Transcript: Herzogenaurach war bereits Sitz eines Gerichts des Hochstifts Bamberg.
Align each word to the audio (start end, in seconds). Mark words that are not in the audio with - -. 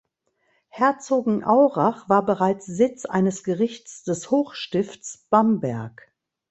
Herzogenaurach 0.69 2.09
war 2.09 2.25
bereits 2.25 2.65
Sitz 2.65 3.05
eines 3.05 3.43
Gerichts 3.43 4.03
des 4.03 4.31
Hochstifts 4.31 5.27
Bamberg. 5.29 6.11